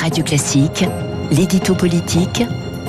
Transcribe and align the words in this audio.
Radio 0.00 0.24
Classique, 0.24 0.86
l'édito 1.30 1.74
politique 1.74 2.42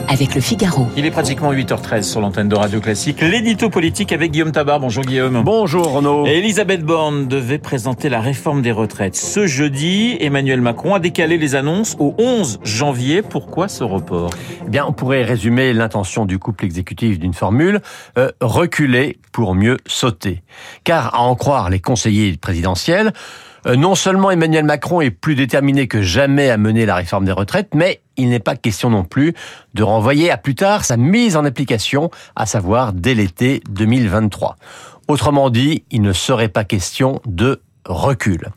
avec 0.08 0.34
le 0.34 0.40
Figaro. 0.40 0.88
Il 0.96 1.06
est 1.06 1.12
pratiquement 1.12 1.52
8h13 1.52 2.04
sur 2.04 2.22
l'antenne 2.22 2.48
de 2.48 2.56
Radio 2.56 2.80
Classique. 2.80 3.20
L'édito 3.20 3.70
politique 3.70 4.14
avec 4.14 4.32
Guillaume 4.32 4.54
Tabar. 4.54 4.80
Bonjour 4.80 5.04
Guillaume. 5.04 5.42
Bonjour 5.44 5.92
Renaud. 5.92 6.26
Elisabeth 6.26 6.84
Borne 6.84 7.28
devait 7.28 7.58
présenter 7.58 8.08
la 8.08 8.22
réforme 8.22 8.62
des 8.62 8.72
retraites. 8.72 9.18
Ce 9.18 9.46
jeudi, 9.46 10.16
Emmanuel 10.22 10.62
Macron 10.62 10.96
a 10.96 11.00
décalé 11.00 11.38
les 11.38 11.56
annonces 11.56 11.98
au 12.00 12.16
11 12.18 12.62
janvier. 12.64 13.22
Pourquoi 13.22 13.68
ce 13.68 13.84
report? 13.84 14.30
Eh 14.66 14.70
Bien, 14.70 14.86
on 14.88 14.94
pourrait 14.94 15.24
résumer 15.24 15.74
l'intention 15.74 16.26
du 16.26 16.40
couple 16.40 16.64
exécutif 16.64 17.20
d'une 17.20 17.34
formule 17.34 17.82
euh, 18.18 18.32
reculer 18.40 19.20
pour 19.34 19.54
mieux 19.54 19.78
sauter. 19.86 20.44
Car 20.86 21.14
à 21.14 21.20
en 21.24 21.36
croire 21.36 21.70
les 21.70 21.82
conseillers 21.82 22.38
présidentiels, 22.38 23.12
non 23.66 23.96
seulement 23.96 24.32
Emmanuel 24.32 24.66
Macron 24.66 25.02
est 25.02 25.12
plus 25.12 25.36
déterminé 25.36 25.88
que 25.88 26.02
jamais 26.02 26.50
à 26.50 26.58
mener 26.58 26.86
la 26.86 26.96
réforme 26.96 27.26
des 27.26 27.32
retraites, 27.32 27.74
mais 27.74 28.02
il 28.18 28.30
n'est 28.30 28.40
pas 28.40 28.56
question 28.56 28.90
non 28.90 29.04
plus 29.04 29.34
de 29.74 29.84
renvoyer 29.84 30.32
à 30.32 30.38
plus 30.38 30.56
tard 30.56 30.86
sa 30.86 30.98
mise 30.98 31.38
en 31.38 31.46
application, 31.46 32.10
à 32.36 32.46
savoir 32.46 32.94
dès 32.94 33.14
l'été 33.14 33.62
2023. 33.70 34.56
Autrement 35.08 35.50
dit, 35.50 35.84
il 35.92 36.02
ne 36.02 36.14
serait 36.14 36.50
pas 36.50 36.64
question 36.64 37.22
de 37.26 37.62
recul. 37.86 38.50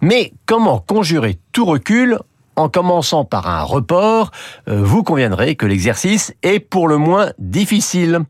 Mais 0.00 0.32
comment 0.46 0.78
conjurer 0.78 1.38
tout 1.52 1.64
recul 1.64 2.18
en 2.56 2.68
commençant 2.68 3.24
par 3.24 3.48
un 3.48 3.62
report, 3.62 4.30
euh, 4.68 4.82
vous 4.82 5.02
conviendrez 5.02 5.56
que 5.56 5.66
l'exercice 5.66 6.34
est 6.42 6.60
pour 6.60 6.88
le 6.88 6.98
moins 6.98 7.30
difficile. 7.38 8.20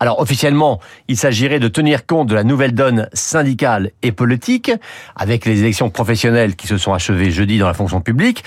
Alors 0.00 0.20
officiellement, 0.20 0.80
il 1.08 1.16
s'agirait 1.16 1.60
de 1.60 1.68
tenir 1.68 2.06
compte 2.06 2.28
de 2.28 2.34
la 2.34 2.44
nouvelle 2.44 2.74
donne 2.74 3.08
syndicale 3.12 3.90
et 4.02 4.12
politique, 4.12 4.70
avec 5.16 5.44
les 5.44 5.60
élections 5.60 5.90
professionnelles 5.90 6.56
qui 6.56 6.66
se 6.66 6.78
sont 6.78 6.92
achevées 6.92 7.30
jeudi 7.30 7.58
dans 7.58 7.66
la 7.66 7.74
fonction 7.74 8.00
publique, 8.00 8.44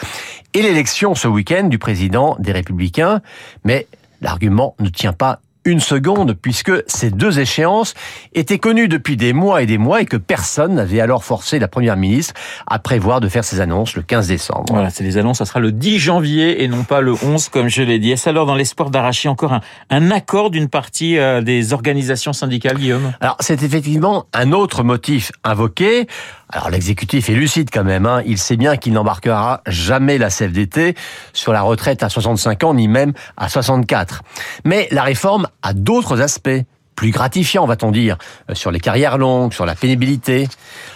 et 0.53 0.61
l'élection 0.61 1.15
ce 1.15 1.27
week-end 1.27 1.63
du 1.63 1.77
président 1.77 2.35
des 2.39 2.51
Républicains, 2.51 3.21
mais 3.63 3.87
l'argument 4.21 4.75
ne 4.79 4.89
tient 4.89 5.13
pas 5.13 5.39
une 5.65 5.79
seconde, 5.79 6.33
puisque 6.33 6.71
ces 6.87 7.11
deux 7.11 7.39
échéances 7.39 7.93
étaient 8.33 8.57
connues 8.57 8.87
depuis 8.87 9.17
des 9.17 9.33
mois 9.33 9.61
et 9.61 9.65
des 9.65 9.77
mois 9.77 10.01
et 10.01 10.05
que 10.05 10.17
personne 10.17 10.75
n'avait 10.75 11.01
alors 11.01 11.23
forcé 11.23 11.59
la 11.59 11.67
Première 11.67 11.97
ministre 11.97 12.33
à 12.67 12.79
prévoir 12.79 13.21
de 13.21 13.29
faire 13.29 13.43
ces 13.43 13.59
annonces 13.59 13.95
le 13.95 14.01
15 14.01 14.27
décembre. 14.27 14.65
Voilà, 14.69 14.89
c'est 14.89 15.03
les 15.03 15.17
annonces, 15.17 15.37
ça 15.37 15.45
sera 15.45 15.59
le 15.59 15.71
10 15.71 15.99
janvier 15.99 16.63
et 16.63 16.67
non 16.67 16.83
pas 16.83 17.01
le 17.01 17.13
11, 17.13 17.49
comme 17.49 17.67
je 17.67 17.83
l'ai 17.83 17.99
dit. 17.99 18.11
Est-ce 18.11 18.29
alors 18.29 18.45
dans 18.45 18.55
l'espoir 18.55 18.89
d'arracher 18.89 19.29
encore 19.29 19.53
un, 19.53 19.61
un 19.89 20.11
accord 20.11 20.49
d'une 20.49 20.67
partie 20.67 21.17
euh, 21.17 21.41
des 21.41 21.73
organisations 21.73 22.33
syndicales, 22.33 22.77
Guillaume? 22.77 23.13
Alors, 23.21 23.37
c'est 23.39 23.61
effectivement 23.63 24.25
un 24.33 24.51
autre 24.51 24.83
motif 24.83 25.31
invoqué. 25.43 26.07
Alors 26.53 26.69
l'exécutif 26.69 27.29
est 27.29 27.33
lucide 27.33 27.69
quand 27.71 27.85
même, 27.85 28.05
hein. 28.05 28.21
il 28.25 28.37
sait 28.37 28.57
bien 28.57 28.75
qu'il 28.75 28.91
n'embarquera 28.91 29.61
jamais 29.67 30.17
la 30.17 30.29
CFDT 30.29 30.95
sur 31.31 31.53
la 31.53 31.61
retraite 31.61 32.03
à 32.03 32.09
65 32.09 32.63
ans, 32.65 32.73
ni 32.73 32.89
même 32.89 33.13
à 33.37 33.47
64. 33.47 34.21
Mais 34.65 34.89
la 34.91 35.03
réforme 35.03 35.47
a 35.61 35.73
d'autres 35.73 36.21
aspects 36.21 36.49
plus 36.95 37.11
gratifiants, 37.11 37.65
va-t-on 37.65 37.89
dire, 37.89 38.17
euh, 38.49 38.53
sur 38.53 38.69
les 38.69 38.79
carrières 38.79 39.17
longues, 39.17 39.53
sur 39.53 39.65
la 39.65 39.73
pénibilité. 39.73 40.47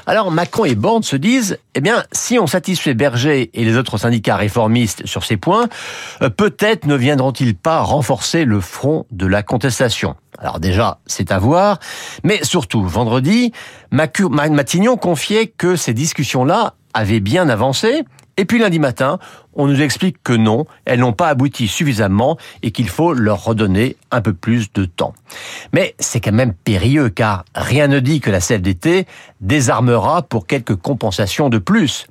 Alors 0.05 0.29
Macron 0.29 0.65
et 0.65 0.75
Borne 0.75 1.01
se 1.01 1.15
disent, 1.15 1.57
eh 1.73 1.81
bien, 1.81 2.03
si 2.11 2.37
on 2.37 2.45
satisfait 2.45 2.93
Berger 2.93 3.49
et 3.53 3.65
les 3.65 3.75
autres 3.75 3.97
syndicats 3.97 4.35
réformistes 4.35 5.07
sur 5.07 5.23
ces 5.23 5.37
points, 5.37 5.67
euh, 6.21 6.29
peut-être 6.29 6.85
ne 6.85 6.95
viendront-ils 6.95 7.55
pas 7.55 7.81
renforcer 7.81 8.45
le 8.45 8.61
front 8.61 9.07
de 9.09 9.25
la 9.25 9.41
contestation. 9.41 10.15
Alors 10.37 10.59
déjà, 10.59 10.99
c'est 11.07 11.31
à 11.31 11.39
voir, 11.39 11.79
mais 12.23 12.43
surtout, 12.43 12.83
vendredi, 12.83 13.51
Matignon 13.89 14.97
confiait 14.97 15.47
que 15.47 15.75
ces 15.75 15.93
discussions-là 15.93 16.75
avaient 16.93 17.19
bien 17.19 17.49
avancé, 17.49 18.03
et 18.37 18.45
puis 18.45 18.59
lundi 18.59 18.79
matin, 18.79 19.19
on 19.53 19.67
nous 19.67 19.81
explique 19.81 20.17
que 20.23 20.33
non, 20.33 20.65
elles 20.83 20.99
n'ont 20.99 21.13
pas 21.13 21.29
abouti 21.29 21.67
suffisamment 21.67 22.37
et 22.61 22.71
qu'il 22.71 22.89
faut 22.89 23.13
leur 23.13 23.43
redonner 23.43 23.95
un 24.11 24.21
peu 24.21 24.33
plus 24.33 24.73
de 24.73 24.83
temps. 24.83 25.13
Mais 25.73 25.95
c'est 25.99 26.19
quand 26.19 26.33
même 26.33 26.53
périlleux 26.53 27.09
car 27.09 27.45
rien 27.55 27.87
ne 27.87 27.99
dit 27.99 28.19
que 28.19 28.29
la 28.29 28.41
CFDT 28.41 29.07
désarmera 29.39 30.21
pour 30.23 30.47
quelques 30.47 30.75
compensations 30.75 31.49
de 31.49 31.57
plus. 31.57 32.07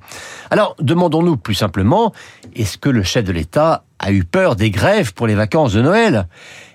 Alors 0.49 0.75
demandons-nous 0.79 1.37
plus 1.37 1.55
simplement, 1.55 2.11
est-ce 2.55 2.77
que 2.77 2.89
le 2.89 3.03
chef 3.03 3.23
de 3.23 3.31
l'État 3.31 3.83
a 3.99 4.11
eu 4.11 4.23
peur 4.23 4.55
des 4.55 4.71
grèves 4.71 5.13
pour 5.13 5.27
les 5.27 5.35
vacances 5.35 5.73
de 5.73 5.81
Noël? 5.81 6.27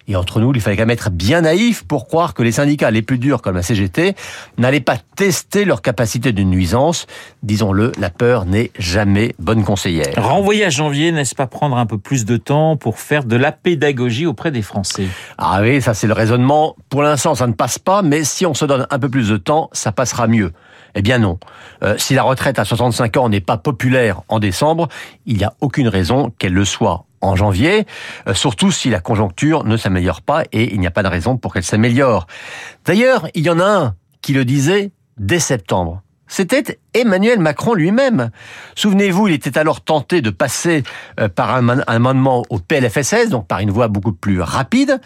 Et 0.08 0.16
entre 0.16 0.40
nous, 0.40 0.52
il 0.54 0.60
fallait 0.60 0.76
quand 0.76 0.82
même 0.82 0.90
être 0.90 1.10
bien 1.10 1.42
naïf 1.42 1.84
pour 1.84 2.06
croire 2.06 2.34
que 2.34 2.42
les 2.42 2.52
syndicats 2.52 2.90
les 2.90 3.02
plus 3.02 3.18
durs 3.18 3.42
comme 3.42 3.56
la 3.56 3.62
CGT 3.62 4.14
n'allaient 4.58 4.80
pas 4.80 4.96
tester 5.16 5.64
leur 5.64 5.82
capacité 5.82 6.32
de 6.32 6.42
nuisance. 6.42 7.06
Disons-le, 7.42 7.92
la 7.98 8.10
peur 8.10 8.44
n'est 8.44 8.70
jamais 8.78 9.34
bonne 9.38 9.64
conseillère. 9.64 10.12
Renvoyer 10.16 10.64
à 10.64 10.70
janvier, 10.70 11.12
n'est-ce 11.12 11.34
pas 11.34 11.46
prendre 11.46 11.76
un 11.76 11.86
peu 11.86 11.98
plus 11.98 12.24
de 12.24 12.36
temps 12.36 12.76
pour 12.76 12.98
faire 12.98 13.24
de 13.24 13.36
la 13.36 13.52
pédagogie 13.52 14.26
auprès 14.26 14.50
des 14.50 14.62
Français? 14.62 15.06
Ah 15.38 15.60
oui, 15.62 15.80
ça 15.80 15.94
c'est 15.94 16.06
le 16.06 16.12
raisonnement. 16.12 16.76
Pour 16.88 17.02
l'instant, 17.02 17.34
ça 17.34 17.46
ne 17.46 17.52
passe 17.52 17.78
pas, 17.78 18.02
mais 18.02 18.24
si 18.24 18.46
on 18.46 18.54
se 18.54 18.64
donne 18.64 18.86
un 18.90 18.98
peu 18.98 19.08
plus 19.08 19.28
de 19.28 19.36
temps, 19.36 19.70
ça 19.72 19.92
passera 19.92 20.26
mieux. 20.26 20.52
Eh 20.94 21.02
bien 21.02 21.18
non. 21.18 21.38
Euh, 21.82 21.94
si 21.98 22.14
la 22.14 22.22
retraite 22.22 22.58
à 22.58 22.64
65 22.64 23.16
ans 23.16 23.28
n'est 23.28 23.40
pas 23.40 23.56
populaire 23.56 24.22
en 24.28 24.38
décembre, 24.38 24.88
il 25.26 25.36
n'y 25.36 25.44
a 25.44 25.54
aucune 25.60 25.88
raison 25.88 26.32
qu'elle 26.38 26.52
le 26.52 26.64
soit 26.64 27.04
en 27.20 27.36
janvier, 27.36 27.86
euh, 28.28 28.34
surtout 28.34 28.70
si 28.70 28.88
la 28.90 29.00
conjoncture 29.00 29.64
ne 29.64 29.76
s'améliore 29.76 29.89
pas 30.24 30.44
et 30.52 30.72
il 30.72 30.80
n'y 30.80 30.86
a 30.86 30.90
pas 30.90 31.02
de 31.02 31.08
raison 31.08 31.36
pour 31.36 31.52
qu'elle 31.52 31.64
s'améliore. 31.64 32.26
D'ailleurs, 32.84 33.28
il 33.34 33.42
y 33.42 33.50
en 33.50 33.60
a 33.60 33.64
un 33.64 33.94
qui 34.22 34.32
le 34.32 34.44
disait 34.44 34.92
dès 35.18 35.38
septembre. 35.38 36.02
C'était 36.30 36.78
Emmanuel 36.94 37.40
Macron 37.40 37.74
lui-même. 37.74 38.30
Souvenez-vous, 38.76 39.26
il 39.26 39.34
était 39.34 39.58
alors 39.58 39.80
tenté 39.80 40.22
de 40.22 40.30
passer 40.30 40.84
euh, 41.18 41.28
par 41.28 41.52
un 41.52 41.80
amendement 41.80 42.44
au 42.50 42.60
PLFSS, 42.60 43.30
donc 43.30 43.48
par 43.48 43.58
une 43.58 43.72
voie 43.72 43.88
beaucoup 43.88 44.12
plus 44.12 44.40
rapide. 44.40 45.00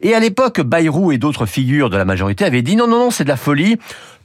Et 0.00 0.14
à 0.14 0.20
l'époque, 0.20 0.60
Bayrou 0.60 1.10
et 1.10 1.18
d'autres 1.18 1.46
figures 1.46 1.90
de 1.90 1.96
la 1.96 2.04
majorité 2.04 2.44
avaient 2.44 2.62
dit 2.62 2.76
non, 2.76 2.86
non, 2.86 2.98
non, 3.00 3.10
c'est 3.10 3.24
de 3.24 3.28
la 3.28 3.36
folie. 3.36 3.76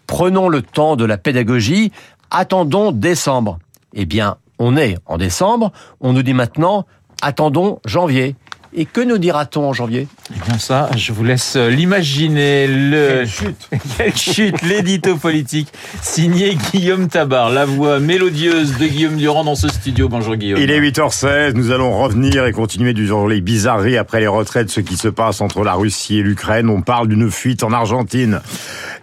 Prenons 0.05 0.47
le 0.47 0.61
temps 0.61 0.95
de 0.95 1.05
la 1.05 1.17
pédagogie. 1.17 1.91
Attendons 2.29 2.91
décembre. 2.91 3.57
Eh 3.95 4.05
bien, 4.05 4.37
on 4.59 4.77
est 4.77 4.97
en 5.07 5.17
décembre. 5.17 5.71
On 6.01 6.13
nous 6.13 6.21
dit 6.21 6.35
maintenant, 6.35 6.85
attendons 7.23 7.79
janvier. 7.85 8.35
Et 8.75 8.85
que 8.85 9.01
nous 9.01 9.19
dira-t-on 9.19 9.69
en 9.69 9.73
janvier? 9.73 10.07
Eh 10.31 10.39
bien 10.47 10.57
ça, 10.57 10.89
je 10.95 11.11
vous 11.13 11.23
laisse 11.23 11.55
l'imaginer. 11.55 12.65
Le... 12.67 13.07
Quelle 13.07 13.27
chute 13.27 13.69
Quelle 13.97 14.17
chute 14.17 14.61
L'édito 14.63 15.15
politique 15.15 15.67
signé 16.01 16.57
Guillaume 16.71 17.07
Tabar, 17.07 17.51
la 17.51 17.65
voix 17.65 17.99
mélodieuse 17.99 18.77
de 18.79 18.87
Guillaume 18.87 19.17
Durand 19.17 19.43
dans 19.43 19.55
ce 19.55 19.67
studio. 19.67 20.09
Bonjour 20.09 20.35
Guillaume. 20.35 20.59
Il 20.59 20.71
est 20.71 20.79
8h16, 20.79 21.53
nous 21.53 21.69
allons 21.69 21.95
revenir 21.97 22.45
et 22.45 22.51
continuer 22.51 22.93
du 22.93 23.05
genre 23.05 23.27
les 23.27 23.41
bizarreries 23.41 23.97
après 23.97 24.19
les 24.19 24.27
retraites, 24.27 24.69
ce 24.69 24.79
qui 24.79 24.97
se 24.97 25.07
passe 25.07 25.41
entre 25.41 25.63
la 25.63 25.73
Russie 25.73 26.17
et 26.17 26.23
l'Ukraine. 26.23 26.69
On 26.69 26.81
parle 26.81 27.07
d'une 27.07 27.29
fuite 27.29 27.63
en 27.63 27.71
Argentine. 27.71 28.41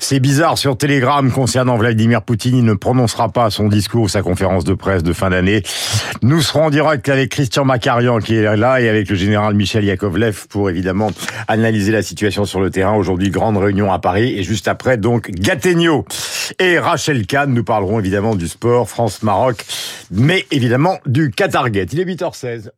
C'est 0.03 0.19
bizarre 0.19 0.57
sur 0.57 0.79
Telegram 0.79 1.31
concernant 1.31 1.77
Vladimir 1.77 2.23
Poutine, 2.23 2.57
il 2.57 2.65
ne 2.65 2.73
prononcera 2.73 3.29
pas 3.29 3.51
son 3.51 3.69
discours 3.69 4.05
ou 4.05 4.09
sa 4.09 4.23
conférence 4.23 4.65
de 4.65 4.73
presse 4.73 5.03
de 5.03 5.13
fin 5.13 5.29
d'année. 5.29 5.63
Nous 6.23 6.41
serons 6.41 6.65
en 6.65 6.71
direct 6.71 7.07
avec 7.11 7.31
Christian 7.31 7.67
Macarian 7.67 8.19
qui 8.19 8.35
est 8.35 8.57
là 8.57 8.81
et 8.81 8.89
avec 8.89 9.11
le 9.11 9.15
général 9.15 9.55
Michel 9.55 9.85
Yakovlev 9.85 10.47
pour 10.49 10.71
évidemment 10.71 11.11
analyser 11.49 11.93
la 11.93 12.03
situation 12.03 12.47
sur 12.47 12.61
le 12.61 12.71
terrain. 12.71 12.97
Aujourd'hui, 12.97 13.29
grande 13.31 13.59
réunion 13.59 13.93
à 13.93 13.99
Paris 13.99 14.39
et 14.39 14.43
juste 14.43 14.69
après 14.69 14.97
donc 14.97 15.31
Gattegno 15.31 16.07
et 16.59 16.79
Rachel 16.79 17.27
Kahn. 17.27 17.53
Nous 17.53 17.63
parlerons 17.63 18.01
évidemment 18.01 18.35
du 18.35 18.49
sport 18.49 18.89
France-Maroc, 18.89 19.67
mais 20.11 20.47
évidemment 20.51 20.99
du 21.05 21.31
Qatar 21.31 21.69
Gate. 21.69 21.93
Il 21.93 22.01
est 22.01 22.07
8h16. 22.07 22.71